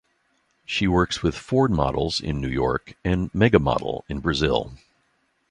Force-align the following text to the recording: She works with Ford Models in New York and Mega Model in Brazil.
She 0.65 0.87
works 0.87 1.21
with 1.21 1.37
Ford 1.37 1.69
Models 1.69 2.19
in 2.19 2.41
New 2.41 2.49
York 2.49 2.95
and 3.05 3.29
Mega 3.35 3.59
Model 3.59 4.03
in 4.09 4.19
Brazil. 4.19 4.73